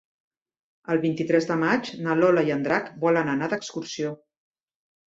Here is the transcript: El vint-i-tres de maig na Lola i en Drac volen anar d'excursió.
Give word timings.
El 0.93 1.01
vint-i-tres 1.03 1.47
de 1.51 1.59
maig 1.65 1.91
na 2.07 2.17
Lola 2.23 2.47
i 2.49 2.53
en 2.57 2.67
Drac 2.71 2.91
volen 3.07 3.35
anar 3.37 3.53
d'excursió. 3.55 4.21